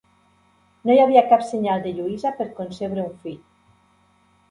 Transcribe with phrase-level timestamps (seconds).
[0.89, 3.41] No hi havia cap senyal de Lluïsa per concebre un fill.